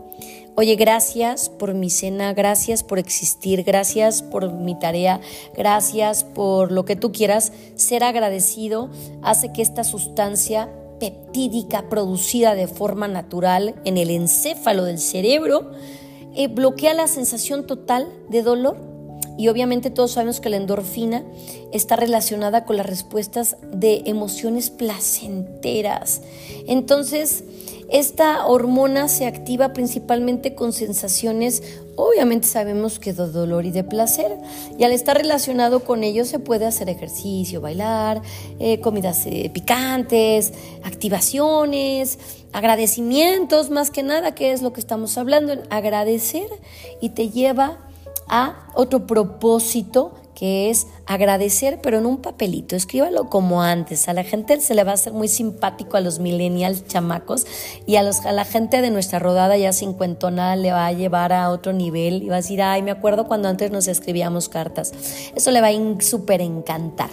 Oye, 0.58 0.76
gracias 0.76 1.50
por 1.50 1.74
mi 1.74 1.90
cena, 1.90 2.32
gracias 2.32 2.82
por 2.82 2.98
existir, 2.98 3.62
gracias 3.62 4.22
por 4.22 4.50
mi 4.54 4.74
tarea, 4.78 5.20
gracias 5.54 6.24
por 6.24 6.72
lo 6.72 6.86
que 6.86 6.96
tú 6.96 7.12
quieras. 7.12 7.52
Ser 7.74 8.02
agradecido 8.02 8.88
hace 9.20 9.52
que 9.52 9.60
esta 9.60 9.84
sustancia 9.84 10.70
peptídica 10.98 11.90
producida 11.90 12.54
de 12.54 12.68
forma 12.68 13.06
natural 13.06 13.74
en 13.84 13.98
el 13.98 14.08
encéfalo 14.08 14.84
del 14.84 14.98
cerebro 14.98 15.72
eh, 16.34 16.48
bloquea 16.48 16.94
la 16.94 17.06
sensación 17.06 17.66
total 17.66 18.08
de 18.30 18.42
dolor. 18.42 18.78
Y 19.36 19.48
obviamente 19.48 19.90
todos 19.90 20.12
sabemos 20.12 20.40
que 20.40 20.48
la 20.48 20.56
endorfina 20.56 21.22
está 21.70 21.96
relacionada 21.96 22.64
con 22.64 22.78
las 22.78 22.86
respuestas 22.86 23.58
de 23.70 24.04
emociones 24.06 24.70
placenteras. 24.70 26.22
Entonces, 26.66 27.44
esta 27.88 28.46
hormona 28.46 29.08
se 29.08 29.26
activa 29.26 29.72
principalmente 29.72 30.54
con 30.54 30.72
sensaciones, 30.72 31.62
obviamente 31.94 32.48
sabemos 32.48 32.98
que 32.98 33.12
de 33.12 33.26
dolor 33.28 33.64
y 33.64 33.70
de 33.70 33.84
placer, 33.84 34.36
y 34.76 34.84
al 34.84 34.92
estar 34.92 35.16
relacionado 35.16 35.80
con 35.80 36.02
ello 36.02 36.24
se 36.24 36.38
puede 36.38 36.66
hacer 36.66 36.88
ejercicio, 36.88 37.60
bailar, 37.60 38.22
eh, 38.58 38.80
comidas 38.80 39.24
eh, 39.26 39.50
picantes, 39.52 40.52
activaciones, 40.82 42.18
agradecimientos, 42.52 43.70
más 43.70 43.90
que 43.90 44.02
nada, 44.02 44.34
que 44.34 44.52
es 44.52 44.62
lo 44.62 44.72
que 44.72 44.80
estamos 44.80 45.16
hablando, 45.16 45.54
agradecer 45.70 46.48
y 47.00 47.10
te 47.10 47.30
lleva 47.30 47.78
a 48.28 48.68
otro 48.74 49.06
propósito 49.06 50.14
que 50.36 50.68
es 50.68 50.86
agradecer, 51.06 51.80
pero 51.82 51.96
en 51.96 52.04
un 52.04 52.18
papelito. 52.18 52.76
Escríbalo 52.76 53.30
como 53.30 53.62
antes. 53.62 54.06
A 54.06 54.12
la 54.12 54.22
gente 54.22 54.60
se 54.60 54.74
le 54.74 54.84
va 54.84 54.90
a 54.90 54.94
hacer 54.94 55.14
muy 55.14 55.28
simpático 55.28 55.96
a 55.96 56.02
los 56.02 56.18
millennials 56.18 56.86
chamacos 56.86 57.46
y 57.86 57.96
a, 57.96 58.02
los, 58.02 58.20
a 58.26 58.32
la 58.32 58.44
gente 58.44 58.82
de 58.82 58.90
nuestra 58.90 59.18
rodada 59.18 59.56
ya 59.56 59.72
cincuentona 59.72 60.54
le 60.54 60.72
va 60.72 60.86
a 60.86 60.92
llevar 60.92 61.32
a 61.32 61.48
otro 61.48 61.72
nivel 61.72 62.22
y 62.22 62.28
va 62.28 62.34
a 62.34 62.42
decir, 62.42 62.60
ay, 62.60 62.82
me 62.82 62.90
acuerdo 62.90 63.26
cuando 63.26 63.48
antes 63.48 63.70
nos 63.70 63.88
escribíamos 63.88 64.50
cartas. 64.50 64.92
Eso 65.34 65.50
le 65.50 65.62
va 65.62 65.68
a 65.68 66.02
súper 66.02 66.42
encantar. 66.42 67.10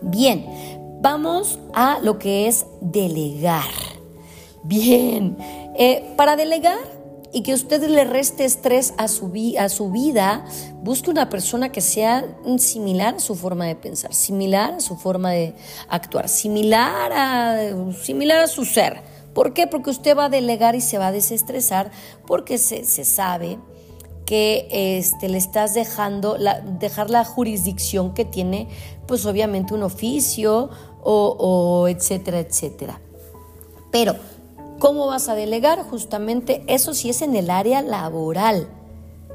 Bien, 0.00 0.44
vamos 1.00 1.60
a 1.72 2.00
lo 2.02 2.18
que 2.18 2.48
es 2.48 2.66
delegar. 2.80 3.70
Bien, 4.64 5.36
eh, 5.78 6.12
para 6.16 6.34
delegar 6.34 7.01
y 7.32 7.42
que 7.42 7.54
usted 7.54 7.82
le 7.88 8.04
reste 8.04 8.44
estrés 8.44 8.92
a 8.98 9.08
su, 9.08 9.30
vida, 9.30 10.44
busque 10.82 11.10
una 11.10 11.30
persona 11.30 11.72
que 11.72 11.80
sea 11.80 12.26
similar 12.58 13.14
a 13.14 13.20
su 13.20 13.34
forma 13.34 13.66
de 13.66 13.74
pensar, 13.74 14.12
similar 14.12 14.74
a 14.74 14.80
su 14.80 14.96
forma 14.96 15.30
de 15.30 15.54
actuar, 15.88 16.28
similar 16.28 17.10
a, 17.12 17.94
similar 18.02 18.40
a 18.40 18.46
su 18.46 18.66
ser. 18.66 19.00
¿Por 19.32 19.54
qué? 19.54 19.66
Porque 19.66 19.88
usted 19.88 20.16
va 20.16 20.26
a 20.26 20.28
delegar 20.28 20.74
y 20.74 20.82
se 20.82 20.98
va 20.98 21.06
a 21.06 21.12
desestresar 21.12 21.90
porque 22.26 22.58
se, 22.58 22.84
sabe 22.84 23.58
que 24.26 24.68
este, 24.70 25.30
le 25.30 25.38
estás 25.38 25.72
dejando 25.72 26.36
la, 26.36 26.60
dejar 26.60 27.08
la 27.08 27.24
jurisdicción 27.24 28.12
que 28.12 28.26
tiene, 28.26 28.68
pues 29.06 29.24
obviamente 29.24 29.72
un 29.72 29.82
oficio 29.82 30.68
o 31.02 31.88
etcétera, 31.88 32.40
etcétera. 32.40 33.00
Pero 33.90 34.16
¿Cómo 34.82 35.06
vas 35.06 35.28
a 35.28 35.36
delegar? 35.36 35.84
Justamente 35.84 36.64
eso 36.66 36.92
sí 36.92 37.08
es 37.08 37.22
en 37.22 37.36
el 37.36 37.50
área 37.50 37.82
laboral. 37.82 38.68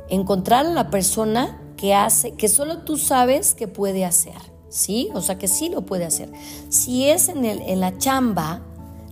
Encontrar 0.10 0.66
a 0.66 0.70
la 0.70 0.90
persona 0.90 1.62
que 1.78 1.96
hace, 1.96 2.34
que 2.34 2.50
solo 2.50 2.80
tú 2.80 2.98
sabes 2.98 3.54
que 3.54 3.70
puede 3.70 4.04
hacer, 4.04 4.36
¿sí? 4.68 5.10
O 5.14 5.22
sea, 5.22 5.38
que 5.38 5.48
sí 5.48 5.70
lo 5.70 5.86
puede 5.86 6.04
hacer. 6.04 6.30
Si 6.68 7.08
es 7.08 7.30
en, 7.30 7.46
el, 7.46 7.62
en 7.62 7.80
la 7.80 7.98
chamba, 7.98 8.62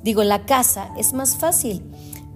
digo, 0.03 0.23
en 0.23 0.27
la 0.27 0.45
casa, 0.45 0.93
es 0.97 1.13
más 1.13 1.37
fácil 1.37 1.81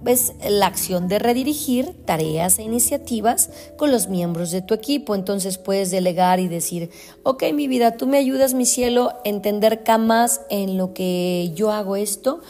ves 0.02 0.32
la 0.48 0.66
acción 0.66 1.08
de 1.08 1.18
redirigir 1.18 1.94
tareas 2.04 2.58
e 2.58 2.62
iniciativas 2.62 3.50
con 3.76 3.90
los 3.90 4.08
miembros 4.08 4.50
de 4.50 4.62
tu 4.62 4.74
equipo. 4.74 5.14
Entonces 5.14 5.58
puedes 5.58 5.90
delegar 5.90 6.40
y 6.40 6.48
decir, 6.48 6.90
ok, 7.22 7.44
mi 7.52 7.68
vida, 7.68 7.96
tú 7.96 8.06
me 8.06 8.18
ayudas, 8.18 8.54
mi 8.54 8.66
cielo, 8.66 9.10
a 9.10 9.20
entender 9.24 9.82
más 9.98 10.40
en 10.50 10.76
lo 10.76 10.94
que 10.94 11.52
yo 11.54 11.72
hago 11.72 11.96
esto, 11.96 12.40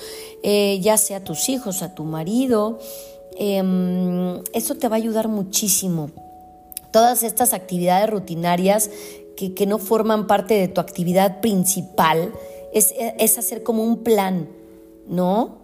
eh, 0.43 0.79
ya 0.81 0.97
sea 0.97 1.19
a 1.19 1.25
tus 1.25 1.49
hijos, 1.49 1.83
a 1.83 1.95
tu 1.95 2.05
marido. 2.05 2.79
Em, 3.37 4.43
eso 4.53 4.75
te 4.75 4.89
va 4.89 4.97
a 4.97 4.99
ayudar 4.99 5.29
muchísimo. 5.29 6.11
Todas 6.93 7.23
estas 7.23 7.55
actividades 7.55 8.11
rutinarias 8.11 8.91
que, 9.37 9.55
que 9.55 9.67
no 9.67 9.79
forman 9.79 10.27
parte 10.27 10.55
de 10.55 10.69
tu 10.69 10.81
actividad 10.81 11.41
principal, 11.41 12.33
es, 12.73 12.95
es 13.19 13.39
hacer 13.39 13.63
como 13.63 13.83
un 13.83 13.99
plan, 14.03 14.49
¿no? 15.09 15.60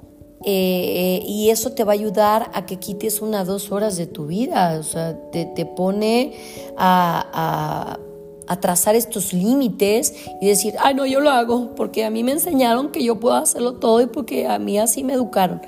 Eh, 0.49 1.25
y 1.27 1.51
eso 1.51 1.73
te 1.73 1.83
va 1.83 1.91
a 1.91 1.95
ayudar 1.95 2.53
a 2.55 2.67
que 2.67 2.77
quites 2.77 3.21
una 3.21 3.45
dos 3.45 3.73
horas 3.73 3.97
de 3.97 4.07
tu 4.07 4.27
vida, 4.27 4.79
o 4.79 4.85
sea, 4.85 5.19
te, 5.33 5.67
pone 5.67 6.35
a, 6.77 7.99
a, 8.47 8.61
trazar 8.61 8.95
estos 8.95 9.33
límites 9.33 10.15
y 10.41 10.47
decir, 10.47 10.75
ay, 10.79 10.95
no, 10.95 11.05
yo 11.05 11.19
lo 11.19 11.31
hago 11.31 11.75
porque 11.75 12.05
a 12.05 12.11
mí 12.11 12.23
me 12.23 12.31
enseñaron 12.31 12.93
que 12.93 13.03
yo 13.03 13.19
puedo 13.19 13.35
hacerlo 13.35 13.75
todo 13.75 14.01
y 14.01 14.07
porque 14.07 14.47
a 14.47 14.61
mí 14.61 14.79
así 14.79 15.03
me 15.03 15.15
educaron. 15.15 15.61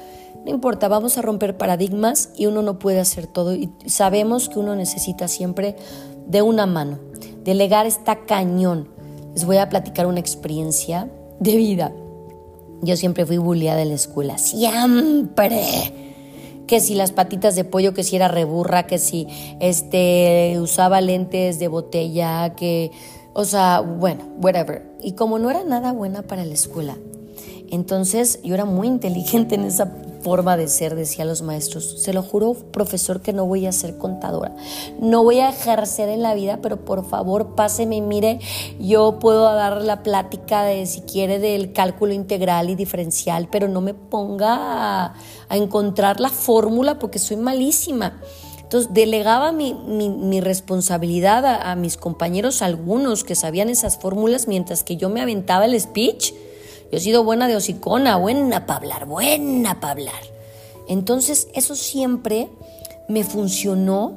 No 0.44 0.52
importa, 0.52 0.86
vamos 0.86 1.18
a 1.18 1.22
romper 1.22 1.56
paradigmas 1.56 2.30
y 2.36 2.46
uno 2.46 2.62
no 2.62 2.78
puede 2.78 3.00
hacer 3.00 3.26
todo 3.26 3.56
y 3.56 3.70
sabemos 3.86 4.48
que 4.48 4.60
uno 4.60 4.76
necesita 4.76 5.26
siempre 5.26 5.74
de 6.28 6.40
una 6.42 6.66
mano. 6.66 7.00
Delegar 7.42 7.86
está 7.86 8.26
cañón. 8.26 8.88
Les 9.34 9.44
voy 9.44 9.56
a 9.56 9.68
platicar 9.68 10.06
una 10.06 10.20
experiencia 10.20 11.10
de 11.40 11.56
vida. 11.56 11.92
Yo 12.82 12.96
siempre 12.96 13.26
fui 13.26 13.38
bulliada 13.38 13.82
en 13.82 13.88
la 13.88 13.94
escuela, 13.94 14.38
siempre. 14.38 15.92
Que 16.66 16.80
si 16.80 16.94
las 16.94 17.12
patitas 17.12 17.56
de 17.56 17.64
pollo, 17.64 17.94
que 17.94 18.04
si 18.04 18.16
era 18.16 18.28
reburra, 18.28 18.86
que 18.86 18.98
si 18.98 19.26
este, 19.60 20.56
usaba 20.60 21.00
lentes 21.00 21.58
de 21.58 21.68
botella, 21.68 22.54
que, 22.54 22.90
o 23.32 23.44
sea, 23.44 23.80
bueno, 23.80 24.24
whatever. 24.40 24.84
Y 25.02 25.12
como 25.12 25.38
no 25.38 25.50
era 25.50 25.64
nada 25.64 25.92
buena 25.92 26.22
para 26.22 26.44
la 26.44 26.52
escuela, 26.52 26.96
entonces 27.70 28.40
yo 28.42 28.54
era 28.54 28.64
muy 28.64 28.86
inteligente 28.86 29.54
en 29.54 29.64
esa 29.64 29.92
forma 30.28 30.58
de 30.58 30.68
ser, 30.68 30.94
decía 30.94 31.24
los 31.24 31.40
maestros. 31.40 32.02
Se 32.02 32.12
lo 32.12 32.22
juro, 32.22 32.52
profesor, 32.52 33.22
que 33.22 33.32
no 33.32 33.46
voy 33.46 33.64
a 33.64 33.72
ser 33.72 33.96
contadora. 33.96 34.54
No 35.00 35.24
voy 35.24 35.40
a 35.40 35.48
ejercer 35.48 36.10
en 36.10 36.22
la 36.22 36.34
vida, 36.34 36.58
pero 36.60 36.84
por 36.84 37.08
favor, 37.08 37.54
páseme 37.54 38.02
mire, 38.02 38.40
yo 38.78 39.18
puedo 39.20 39.44
dar 39.54 39.80
la 39.80 40.02
plática 40.02 40.64
de, 40.64 40.84
si 40.84 41.00
quiere, 41.00 41.38
del 41.38 41.72
cálculo 41.72 42.12
integral 42.12 42.68
y 42.68 42.74
diferencial, 42.74 43.48
pero 43.50 43.68
no 43.68 43.80
me 43.80 43.94
ponga 43.94 45.06
a, 45.06 45.14
encontrar 45.48 46.20
la 46.20 46.28
fórmula 46.28 46.98
porque 46.98 47.18
soy 47.18 47.38
malísima. 47.38 48.20
Entonces 48.60 48.92
delegaba 48.92 49.50
mi, 49.50 50.40
responsabilidad 50.42 51.46
a, 51.46 51.70
a, 51.70 51.74
mis 51.74 51.96
compañeros, 51.96 52.60
algunos 52.60 53.24
que 53.24 53.34
sabían 53.34 53.70
esas 53.70 53.96
fórmulas, 53.96 54.46
mientras 54.46 54.84
que 54.84 54.98
yo 54.98 55.08
me 55.08 55.22
aventaba 55.22 55.64
el 55.64 55.80
speech 55.80 56.34
yo 56.90 56.98
he 56.98 57.00
sido 57.00 57.24
buena 57.24 57.48
de 57.48 57.56
hocicona, 57.56 58.16
buena 58.16 58.66
para 58.66 58.78
hablar, 58.78 59.06
buena 59.06 59.80
para 59.80 59.92
hablar. 59.92 60.22
Entonces, 60.88 61.48
eso 61.54 61.76
siempre 61.76 62.48
me 63.08 63.24
funcionó, 63.24 64.14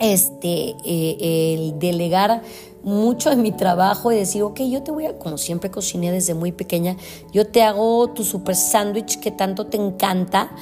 este, 0.00 0.74
eh, 0.84 1.54
el 1.54 1.78
delegar 1.78 2.42
mucho 2.82 3.30
de 3.30 3.36
mi 3.36 3.52
trabajo 3.52 4.12
y 4.12 4.16
decir, 4.16 4.42
ok, 4.42 4.60
yo 4.62 4.82
te 4.82 4.92
voy 4.92 5.06
a, 5.06 5.18
como 5.18 5.38
siempre 5.38 5.70
cociné 5.70 6.12
desde 6.12 6.34
muy 6.34 6.52
pequeña, 6.52 6.96
yo 7.32 7.46
te 7.46 7.62
hago 7.62 8.10
tu 8.10 8.24
super 8.24 8.56
sándwich 8.56 9.18
que 9.20 9.30
tanto 9.30 9.66
te 9.66 9.76
encanta. 9.76 10.54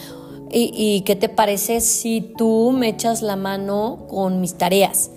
Y, 0.55 0.71
y, 0.75 1.01
qué 1.03 1.17
te 1.17 1.31
parece 1.31 1.81
si 1.81 2.21
tú 2.21 2.73
me 2.73 2.89
echas 2.89 3.23
la 3.23 3.37
mano 3.37 4.07
con 4.09 4.43
mis 4.43 4.55
tareas? 4.55 5.11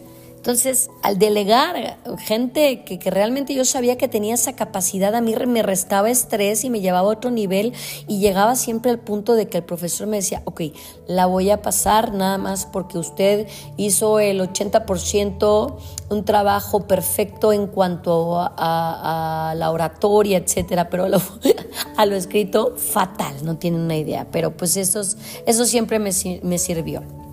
Entonces, 0.46 0.92
al 1.02 1.18
delegar 1.18 1.98
gente 2.20 2.84
que, 2.84 3.00
realmente 3.10 3.56
yo 3.56 3.66
sabía 3.66 3.98
que 3.98 4.08
tenía 4.08 4.36
esa 4.36 4.56
capacidad, 4.56 5.16
a 5.16 5.20
mí 5.20 5.34
me 5.48 5.64
restaba 5.64 6.12
estrés 6.12 6.64
y 6.64 6.70
me 6.70 6.82
llevaba 6.82 7.10
a 7.10 7.14
otro 7.14 7.32
nivel 7.32 7.74
y 8.08 8.20
llegaba 8.20 8.56
siempre 8.56 8.92
al 8.92 9.00
punto 9.00 9.34
de 9.34 9.48
que 9.48 9.58
el 9.58 9.64
profesor 9.64 10.06
me 10.06 10.18
decía, 10.18 10.44
ok, 10.46 10.62
la 11.08 11.25
voy 11.25 11.50
a 11.50 11.64
pasar 11.64 12.14
nada 12.14 12.38
más 12.38 12.68
porque 12.68 13.00
usted 13.00 13.48
hizo 13.78 14.20
el 14.20 14.40
80% 14.40 15.78
un 16.10 16.25
trabajo 16.25 16.86
perfecto 16.86 17.52
en 17.52 17.66
cuanto 17.66 18.38
a, 18.40 19.56
la 19.58 19.72
oratoria, 19.72 20.38
etcétera, 20.38 20.92
pero 20.92 21.06
a 21.98 22.06
lo, 22.06 22.16
escrito 22.16 22.75
fatal, 22.78 23.34
no 23.44 23.58
tiene 23.58 23.78
una 23.78 23.98
idea, 23.98 24.28
pero 24.32 24.56
pues 24.56 24.78
eso, 24.78 25.02
eso 25.48 25.66
siempre 25.66 25.98
me, 25.98 26.12
me 26.44 26.60
sirvió. 26.60 27.25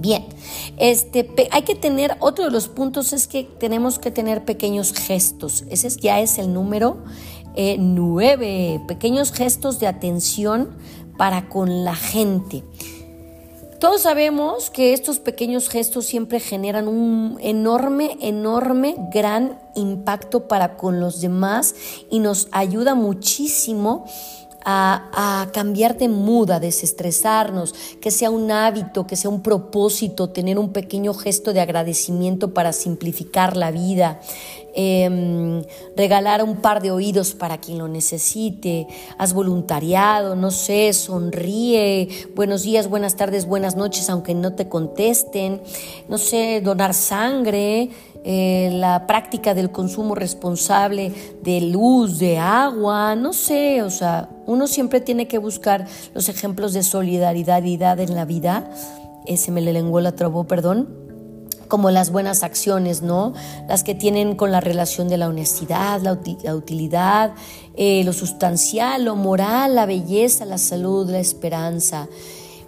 Bien, 0.00 0.24
este, 0.78 1.28
hay 1.50 1.60
que 1.60 1.74
tener, 1.74 2.16
otro 2.20 2.46
de 2.46 2.50
los 2.50 2.68
puntos 2.68 3.12
es 3.12 3.28
que 3.28 3.44
tenemos 3.44 3.98
que 3.98 4.10
tener 4.10 4.46
pequeños 4.46 4.94
gestos. 4.94 5.64
Ese 5.68 5.90
ya 6.00 6.20
es 6.20 6.38
el 6.38 6.54
número 6.54 7.04
eh, 7.54 7.76
nueve, 7.78 8.80
pequeños 8.88 9.30
gestos 9.30 9.78
de 9.78 9.88
atención 9.88 10.70
para 11.18 11.50
con 11.50 11.84
la 11.84 11.94
gente. 11.94 12.64
Todos 13.78 14.02
sabemos 14.02 14.70
que 14.70 14.94
estos 14.94 15.18
pequeños 15.18 15.68
gestos 15.68 16.06
siempre 16.06 16.40
generan 16.40 16.88
un 16.88 17.36
enorme, 17.42 18.16
enorme, 18.22 18.94
gran 19.12 19.58
impacto 19.74 20.48
para 20.48 20.78
con 20.78 20.98
los 20.98 21.20
demás 21.20 21.74
y 22.10 22.20
nos 22.20 22.48
ayuda 22.52 22.94
muchísimo 22.94 24.06
a, 24.64 25.48
cambiar 25.52 25.96
de 25.98 26.08
mood, 26.08 26.50
a 26.50 26.60
desestresarnos, 26.60 27.74
que 28.00 28.10
sea 28.10 28.30
un 28.30 28.50
hábito, 28.50 29.06
que 29.06 29.16
sea 29.16 29.30
un 29.30 29.42
propósito, 29.42 30.30
tener 30.30 30.58
un 30.58 30.72
pequeño 30.72 31.14
gesto 31.14 31.52
de 31.52 31.60
agradecimiento 31.60 32.54
para 32.54 32.72
simplificar 32.72 33.56
la 33.56 33.70
vida. 33.70 34.20
Em, 34.72 35.64
regalar 35.96 36.44
un 36.44 36.56
par 36.56 36.80
de 36.80 36.92
oídos 36.92 37.34
para 37.34 37.58
quien 37.58 37.78
lo 37.78 37.88
necesite, 37.88 38.86
haz 39.18 39.32
voluntariado, 39.32 40.36
no 40.36 40.52
sé, 40.52 40.92
sonríe, 40.92 42.08
buenos 42.36 42.62
días, 42.62 42.88
buenas 42.88 43.16
tardes, 43.16 43.46
buenas 43.46 43.74
noches, 43.74 44.08
aunque 44.08 44.32
no 44.34 44.54
te 44.54 44.68
contesten, 44.68 45.60
no 46.08 46.18
sé, 46.18 46.60
donar 46.60 46.94
sangre, 46.94 47.90
eh, 48.22 48.70
la 48.72 49.08
práctica 49.08 49.54
del 49.54 49.72
consumo 49.72 50.14
responsable 50.14 51.12
de 51.42 51.60
luz, 51.62 52.18
de 52.20 52.38
agua, 52.38 53.16
no 53.16 53.32
sé, 53.32 53.82
o 53.82 53.90
sea, 53.90 54.28
uno 54.46 54.68
siempre 54.68 55.00
tiene 55.00 55.26
que 55.26 55.38
buscar 55.38 55.86
los 56.14 56.28
ejemplos 56.28 56.74
de 56.74 56.84
solidaridad 56.84 57.98
en 57.98 58.14
la 58.14 58.24
vida. 58.24 58.70
ese 59.26 59.50
me 59.50 59.60
le 59.60 59.72
lenguó 59.72 60.00
la 60.00 60.12
trabó, 60.12 60.44
perdón 60.44 61.09
como 61.70 61.90
las 61.90 62.10
buenas 62.10 62.42
acciones, 62.42 63.00
¿no? 63.00 63.32
Las 63.66 63.82
que 63.82 63.94
tienen 63.94 64.36
con 64.36 64.52
la 64.52 64.60
relación 64.60 65.08
de 65.08 65.16
la 65.16 65.28
honestidad, 65.28 66.02
la, 66.02 66.12
utilidad, 66.12 67.32
eh, 67.74 68.04
lo 68.04 68.12
sustancial, 68.12 69.06
lo 69.06 69.16
moral, 69.16 69.74
la 69.74 69.86
belleza, 69.86 70.44
la 70.44 70.58
salud, 70.58 71.08
la 71.08 71.20
esperanza. 71.20 72.08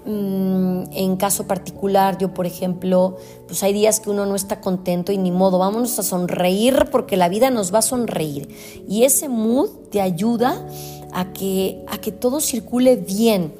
Mm, 0.04 0.84
en 0.92 1.16
caso 1.16 1.46
particular, 1.46 2.18
yo 2.18 2.32
por 2.32 2.46
ejemplo, 2.46 3.18
pues 3.46 3.62
hay 3.62 3.72
días 3.72 4.00
que 4.00 4.10
uno 4.10 4.24
no 4.24 4.34
está 4.34 4.60
contento 4.60 5.12
y 5.12 5.18
ni 5.18 5.30
modo, 5.30 5.58
vámonos 5.58 5.98
a 5.98 6.02
sonreír 6.02 6.88
porque 6.90 7.16
la 7.16 7.28
vida 7.28 7.50
nos 7.50 7.74
va 7.74 7.80
a 7.80 7.82
sonreír. 7.82 8.48
Y 8.88 9.04
ese 9.04 9.28
mood 9.28 9.68
te 9.90 10.00
ayuda 10.00 10.66
a 11.12 11.32
que, 11.32 11.84
a 11.88 11.98
que 11.98 12.10
todo 12.10 12.40
circule 12.40 12.96
bien. 12.96 13.54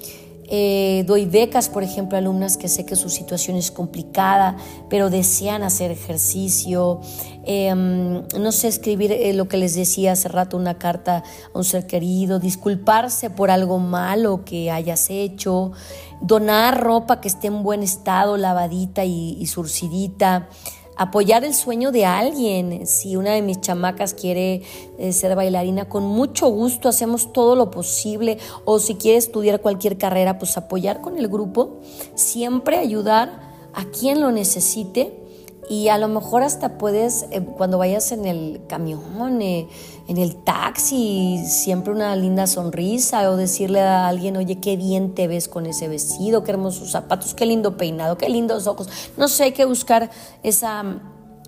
Eh, 0.54 1.04
doy 1.06 1.24
becas, 1.24 1.70
por 1.70 1.82
ejemplo, 1.82 2.18
a 2.18 2.20
alumnas 2.20 2.58
que 2.58 2.68
sé 2.68 2.84
que 2.84 2.94
su 2.94 3.08
situación 3.08 3.56
es 3.56 3.70
complicada, 3.70 4.58
pero 4.90 5.08
desean 5.08 5.62
hacer 5.62 5.90
ejercicio. 5.90 7.00
Em, 7.46 8.22
no 8.38 8.52
sé, 8.52 8.68
escribir 8.68 9.12
eh, 9.12 9.32
lo 9.32 9.48
que 9.48 9.56
les 9.56 9.74
decía 9.74 10.12
hace 10.12 10.28
rato, 10.28 10.58
una 10.58 10.76
carta 10.76 11.24
a 11.54 11.58
un 11.58 11.64
ser 11.64 11.86
querido, 11.86 12.38
disculparse 12.38 13.30
por 13.30 13.50
algo 13.50 13.78
malo 13.78 14.44
que 14.44 14.70
hayas 14.70 15.08
hecho, 15.08 15.72
donar 16.20 16.82
ropa 16.82 17.22
que 17.22 17.28
esté 17.28 17.46
en 17.46 17.62
buen 17.62 17.82
estado, 17.82 18.36
lavadita 18.36 19.06
y, 19.06 19.38
y 19.40 19.46
surcidita 19.46 20.50
apoyar 20.96 21.44
el 21.44 21.54
sueño 21.54 21.92
de 21.92 22.04
alguien. 22.04 22.86
Si 22.86 23.16
una 23.16 23.32
de 23.32 23.42
mis 23.42 23.60
chamacas 23.60 24.14
quiere 24.14 24.62
eh, 24.98 25.12
ser 25.12 25.34
bailarina, 25.36 25.88
con 25.88 26.04
mucho 26.04 26.48
gusto 26.48 26.88
hacemos 26.88 27.32
todo 27.32 27.56
lo 27.56 27.70
posible. 27.70 28.38
O 28.64 28.78
si 28.78 28.96
quiere 28.96 29.18
estudiar 29.18 29.60
cualquier 29.60 29.98
carrera, 29.98 30.38
pues 30.38 30.56
apoyar 30.56 31.00
con 31.00 31.18
el 31.18 31.28
grupo. 31.28 31.80
Siempre 32.14 32.78
ayudar 32.78 33.52
a 33.74 33.84
quien 33.86 34.20
lo 34.20 34.30
necesite 34.30 35.21
y 35.68 35.88
a 35.88 35.98
lo 35.98 36.08
mejor 36.08 36.42
hasta 36.42 36.76
puedes, 36.76 37.26
eh, 37.30 37.40
cuando 37.40 37.78
vayas 37.78 38.12
en 38.12 38.26
el 38.26 38.60
camión, 38.68 39.40
eh, 39.42 39.68
en 40.08 40.18
el 40.18 40.36
taxi, 40.42 41.42
siempre 41.46 41.92
una 41.92 42.14
linda 42.16 42.46
sonrisa 42.46 43.30
o 43.30 43.36
decirle 43.36 43.80
a 43.80 44.08
alguien, 44.08 44.36
oye, 44.36 44.60
qué 44.60 44.76
bien 44.76 45.14
te 45.14 45.28
ves 45.28 45.48
con 45.48 45.66
ese 45.66 45.88
vestido, 45.88 46.42
qué 46.44 46.52
hermosos 46.52 46.90
zapatos, 46.90 47.34
qué 47.34 47.46
lindo 47.46 47.76
peinado, 47.76 48.18
qué 48.18 48.28
lindos 48.28 48.66
ojos. 48.66 48.88
No 49.16 49.28
sé, 49.28 49.44
hay 49.44 49.52
que 49.52 49.64
buscar 49.64 50.10
esa 50.42 51.00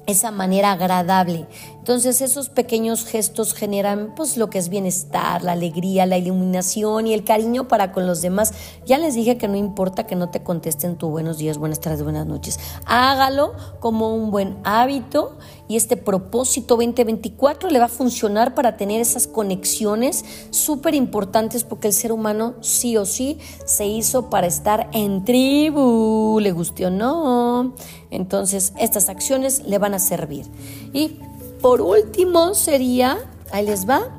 esa 0.07 0.31
manera 0.31 0.73
agradable. 0.73 1.47
Entonces 1.85 2.23
esos 2.23 2.49
pequeños 2.49 3.05
gestos 3.05 3.53
generan 3.53 4.15
pues 4.17 4.39
lo 4.39 4.49
que 4.49 4.57
es 4.57 4.71
bienestar, 4.71 5.43
la 5.43 5.53
alegría, 5.53 6.07
la 6.07 6.17
iluminación 6.17 7.07
y 7.07 7.13
el 7.13 7.25
cariño 7.25 7.69
para 7.69 7.93
con 7.93 8.07
los 8.07 8.23
demás. 8.23 8.55
Ya 8.87 8.97
les 8.97 9.13
dije 9.13 9.37
que 9.37 9.49
no 9.49 9.57
importa 9.59 10.07
que 10.07 10.17
no 10.17 10.31
te 10.31 10.43
contesten 10.43 10.97
tu 10.97 11.11
buenos 11.11 11.37
días, 11.37 11.59
buenas 11.59 11.81
tardes, 11.81 12.03
buenas 12.03 12.27
noches. 12.27 12.59
Hágalo 12.87 13.53
como 13.81 14.17
un 14.17 14.31
buen 14.31 14.57
hábito 14.65 15.37
y 15.69 15.77
este 15.77 15.99
propósito 15.99 16.77
2024 16.77 17.69
le 17.69 17.79
va 17.79 17.85
a 17.85 17.89
funcionar 17.89 18.55
para 18.55 18.79
tener 18.79 19.03
esas 19.03 19.27
conexiones 19.27 20.25
súper 20.49 20.95
importantes 20.95 21.65
porque 21.65 21.89
el 21.89 21.93
ser 21.93 22.13
humano 22.13 22.55
sí 22.63 22.97
o 22.97 23.05
sí 23.05 23.39
se 23.67 23.87
hizo 23.87 24.31
para 24.31 24.47
estar 24.47 24.89
en 24.95 25.23
tribu, 25.27 26.39
le 26.41 26.51
guste 26.53 26.87
o 26.87 26.91
no. 26.91 27.75
Entonces 28.11 28.73
estas 28.79 29.11
acciones 29.11 29.65
le 29.67 29.77
van 29.77 29.93
a 29.93 29.99
servir. 29.99 30.47
Y 30.95 31.19
por 31.65 31.81
último 31.81 32.53
sería, 32.53 33.17
ahí 33.51 33.65
les 33.65 33.89
va, 33.89 34.15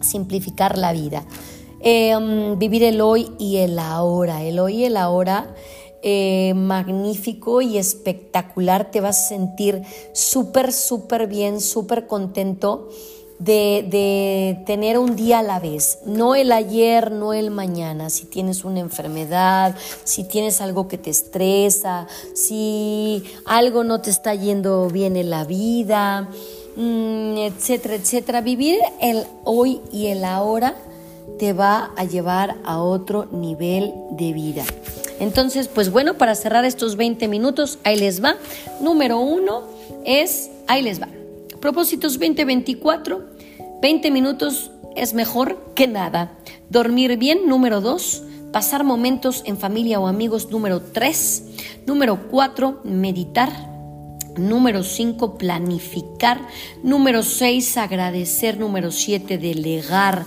simplificar 0.00 0.78
la 0.78 0.92
vida. 0.92 1.24
Em, 1.80 2.56
vivir 2.56 2.84
el 2.84 3.00
hoy 3.00 3.32
y 3.36 3.56
el 3.56 3.80
ahora. 3.80 4.44
El 4.44 4.60
hoy 4.60 4.76
y 4.76 4.84
el 4.84 4.96
ahora 4.96 5.56
eh, 6.04 6.52
magnífico 6.54 7.62
y 7.62 7.78
espectacular. 7.78 8.92
Te 8.92 9.00
vas 9.00 9.24
a 9.24 9.28
sentir 9.28 9.82
súper, 10.12 10.72
súper 10.72 11.26
bien, 11.26 11.60
súper 11.60 12.06
contento. 12.06 12.88
De, 13.40 13.84
de, 13.88 14.64
tener 14.64 14.98
un 14.98 15.14
día 15.14 15.38
a 15.38 15.42
la 15.44 15.60
vez, 15.60 16.00
no 16.04 16.34
el 16.34 16.50
ayer, 16.50 17.12
no 17.12 17.32
el 17.32 17.52
mañana, 17.52 18.10
si 18.10 18.24
tienes 18.24 18.64
una 18.64 18.80
enfermedad, 18.80 19.76
si 20.02 20.24
tienes 20.24 20.60
algo 20.60 20.88
que 20.88 20.98
te 20.98 21.10
estresa, 21.10 22.08
si 22.34 23.22
algo 23.44 23.84
no 23.84 24.00
te 24.00 24.10
está 24.10 24.34
yendo 24.34 24.88
bien 24.88 25.16
en 25.16 25.30
la 25.30 25.44
vida, 25.44 26.28
etcétera, 26.78 27.96
etcétera. 27.96 28.40
Vivir 28.40 28.78
el 29.00 29.24
hoy 29.44 29.80
y 29.92 30.06
el 30.06 30.24
ahora 30.24 30.76
te 31.38 31.52
va 31.52 31.90
a 31.96 32.04
llevar 32.04 32.56
a 32.64 32.80
otro 32.80 33.26
nivel 33.32 33.92
de 34.12 34.32
vida. 34.32 34.64
Entonces, 35.20 35.66
pues 35.68 35.90
bueno, 35.90 36.14
para 36.14 36.34
cerrar 36.34 36.64
estos 36.64 36.96
20 36.96 37.26
minutos, 37.28 37.78
ahí 37.82 37.98
les 37.98 38.22
va. 38.22 38.36
Número 38.80 39.18
uno 39.18 39.62
es, 40.04 40.50
ahí 40.68 40.82
les 40.82 41.02
va. 41.02 41.08
Propósitos 41.60 42.18
2024, 42.18 43.24
20 43.82 44.10
minutos 44.12 44.70
es 44.94 45.14
mejor 45.14 45.72
que 45.74 45.88
nada. 45.88 46.32
Dormir 46.70 47.16
bien, 47.16 47.48
número 47.48 47.80
dos. 47.80 48.22
pasar 48.52 48.82
momentos 48.82 49.42
en 49.44 49.58
familia 49.58 50.00
o 50.00 50.06
amigos 50.06 50.50
número 50.50 50.80
3. 50.80 51.44
Número 51.86 52.18
4, 52.30 52.80
meditar. 52.84 53.67
Número 54.38 54.82
5, 54.82 55.38
planificar. 55.38 56.40
Número 56.82 57.22
6, 57.22 57.76
agradecer. 57.76 58.58
Número 58.58 58.90
7, 58.90 59.38
delegar. 59.38 60.24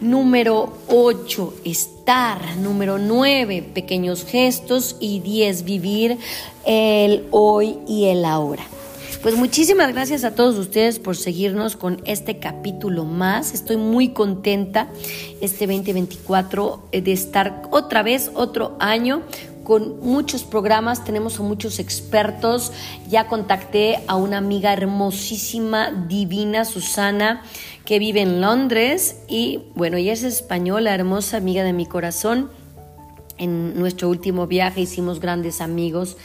Número 0.00 0.72
8, 0.88 1.54
estar. 1.64 2.56
Número 2.56 2.98
9, 2.98 3.62
pequeños 3.74 4.24
gestos. 4.24 4.96
Y 5.00 5.20
10, 5.20 5.64
vivir 5.64 6.18
el 6.64 7.26
hoy 7.30 7.78
y 7.86 8.06
el 8.06 8.24
ahora. 8.24 8.64
Pues 9.22 9.36
muchísimas 9.36 9.92
gracias 9.92 10.24
a 10.24 10.34
todos 10.34 10.58
ustedes 10.58 10.98
por 10.98 11.16
seguirnos 11.16 11.76
con 11.76 12.02
este 12.06 12.40
capítulo 12.40 13.04
más. 13.04 13.54
Estoy 13.54 13.76
muy 13.76 14.08
contenta 14.08 14.88
este 15.40 15.68
2024 15.68 16.88
eh, 16.90 17.02
de 17.02 17.12
estar 17.12 17.62
otra 17.70 18.02
vez, 18.02 18.32
otro 18.34 18.74
año 18.80 19.22
con 19.64 20.00
muchos 20.00 20.44
programas, 20.44 21.04
tenemos 21.04 21.38
a 21.38 21.42
muchos 21.42 21.78
expertos. 21.78 22.72
Ya 23.08 23.26
contacté 23.26 24.02
a 24.06 24.16
una 24.16 24.38
amiga 24.38 24.72
hermosísima, 24.72 25.90
divina, 25.90 26.64
Susana, 26.64 27.42
que 27.84 27.98
vive 27.98 28.20
en 28.20 28.40
Londres 28.40 29.22
y 29.28 29.60
bueno, 29.74 29.96
ella 29.96 30.12
es 30.12 30.22
española, 30.22 30.94
hermosa 30.94 31.36
amiga 31.36 31.64
de 31.64 31.72
mi 31.72 31.86
corazón. 31.86 32.50
En 33.42 33.76
nuestro 33.76 34.08
último 34.08 34.46
viaje 34.46 34.82
hicimos 34.82 35.18
grandes 35.18 35.60
amigos 35.60 36.16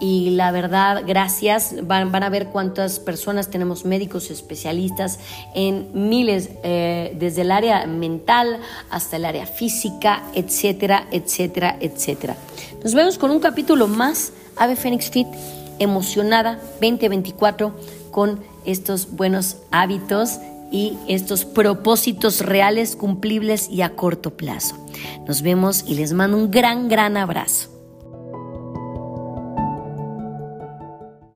y 0.00 0.30
la 0.30 0.50
verdad, 0.52 1.02
gracias. 1.06 1.86
Van, 1.86 2.14
a 2.14 2.30
ver 2.30 2.46
cuántas 2.46 2.98
personas 2.98 3.50
tenemos 3.50 3.84
médicos 3.84 4.30
especialistas 4.30 5.18
en 5.54 6.08
miles, 6.08 6.48
eh, 6.64 7.14
desde 7.18 7.42
el 7.42 7.50
área 7.50 7.86
mental 7.86 8.58
hasta 8.88 9.16
el 9.16 9.26
área 9.26 9.44
física, 9.44 10.22
etcétera, 10.34 11.08
etcétera, 11.10 11.76
etcétera. 11.78 12.36
Nos 12.82 12.94
vemos 12.94 13.18
con 13.18 13.30
un 13.30 13.40
capítulo 13.40 13.86
más, 13.86 14.32
Ave 14.56 14.74
Fénix 14.74 15.10
Fit, 15.10 15.26
emocionada 15.78 16.58
2024 16.80 17.74
con 18.10 18.40
estos 18.64 19.14
buenos 19.14 19.58
hábitos 19.72 20.38
y 20.72 20.98
estos 21.06 21.44
propósitos 21.44 22.40
reales, 22.40 22.96
cumplibles 22.96 23.68
y 23.68 23.82
a 23.82 23.94
corto 23.94 24.36
plazo. 24.36 24.76
Nos 25.28 25.42
vemos 25.42 25.84
y 25.86 25.94
les 25.94 26.12
mando 26.12 26.36
un 26.36 26.50
gran, 26.50 26.88
gran 26.88 27.16
abrazo. 27.16 27.71